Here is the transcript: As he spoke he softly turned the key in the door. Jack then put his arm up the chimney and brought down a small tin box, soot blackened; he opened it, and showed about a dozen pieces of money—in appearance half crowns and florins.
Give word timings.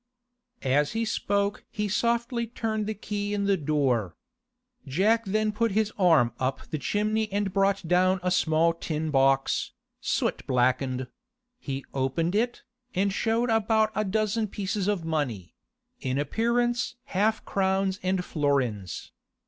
As 0.63 0.93
he 0.93 1.05
spoke 1.05 1.63
he 1.69 1.87
softly 1.87 2.47
turned 2.47 2.87
the 2.87 2.95
key 2.95 3.35
in 3.35 3.43
the 3.45 3.55
door. 3.55 4.15
Jack 4.87 5.25
then 5.25 5.51
put 5.51 5.73
his 5.73 5.93
arm 5.95 6.33
up 6.39 6.65
the 6.71 6.79
chimney 6.79 7.31
and 7.31 7.53
brought 7.53 7.87
down 7.87 8.19
a 8.23 8.31
small 8.31 8.73
tin 8.73 9.11
box, 9.11 9.73
soot 9.99 10.41
blackened; 10.47 11.05
he 11.59 11.85
opened 11.93 12.33
it, 12.33 12.63
and 12.95 13.13
showed 13.13 13.51
about 13.51 13.91
a 13.93 14.03
dozen 14.03 14.47
pieces 14.47 14.87
of 14.87 15.05
money—in 15.05 16.17
appearance 16.17 16.95
half 17.03 17.45
crowns 17.45 17.99
and 18.01 18.25
florins. 18.25 19.11